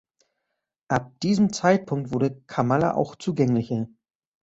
Ab 0.87 1.19
diesem 1.19 1.53
Zeitpunkt 1.53 2.11
wurde 2.11 2.35
Kamala 2.47 2.95
auch 2.95 3.15
zugänglicher. 3.15 3.87